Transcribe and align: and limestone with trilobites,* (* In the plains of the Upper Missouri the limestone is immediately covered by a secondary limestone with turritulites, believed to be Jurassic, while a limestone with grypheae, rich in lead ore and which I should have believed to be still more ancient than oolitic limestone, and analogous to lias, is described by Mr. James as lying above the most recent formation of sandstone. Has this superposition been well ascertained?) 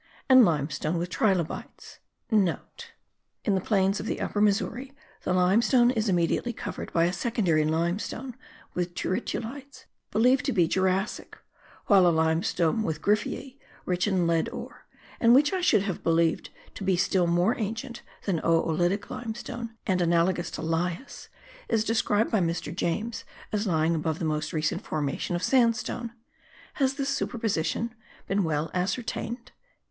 and 0.27 0.43
limestone 0.43 0.97
with 0.97 1.09
trilobites,* 1.11 1.99
(* 2.15 2.29
In 2.31 2.49
the 3.53 3.61
plains 3.61 3.99
of 3.99 4.07
the 4.07 4.19
Upper 4.19 4.41
Missouri 4.41 4.93
the 5.21 5.31
limestone 5.31 5.91
is 5.91 6.09
immediately 6.09 6.53
covered 6.53 6.91
by 6.91 7.05
a 7.05 7.13
secondary 7.13 7.63
limestone 7.65 8.35
with 8.73 8.95
turritulites, 8.95 9.85
believed 10.09 10.43
to 10.45 10.51
be 10.53 10.67
Jurassic, 10.67 11.37
while 11.85 12.07
a 12.07 12.07
limestone 12.09 12.81
with 12.81 12.99
grypheae, 13.03 13.59
rich 13.85 14.07
in 14.07 14.25
lead 14.25 14.49
ore 14.49 14.87
and 15.19 15.35
which 15.35 15.53
I 15.53 15.61
should 15.61 15.83
have 15.83 16.01
believed 16.01 16.49
to 16.73 16.83
be 16.83 16.95
still 16.97 17.27
more 17.27 17.55
ancient 17.59 18.01
than 18.25 18.39
oolitic 18.43 19.11
limestone, 19.11 19.77
and 19.85 20.01
analogous 20.01 20.49
to 20.57 20.63
lias, 20.63 21.29
is 21.69 21.83
described 21.85 22.31
by 22.31 22.39
Mr. 22.39 22.75
James 22.75 23.23
as 23.51 23.67
lying 23.67 23.93
above 23.93 24.17
the 24.17 24.25
most 24.25 24.51
recent 24.51 24.81
formation 24.83 25.35
of 25.35 25.43
sandstone. 25.43 26.11
Has 26.81 26.95
this 26.95 27.09
superposition 27.09 27.93
been 28.27 28.43
well 28.43 28.71
ascertained?) 28.73 29.51